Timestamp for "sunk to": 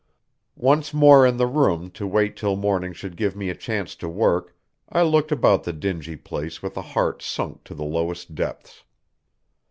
7.21-7.75